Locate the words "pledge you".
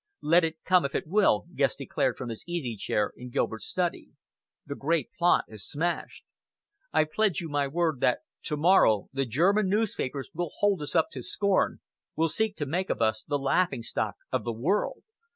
7.03-7.49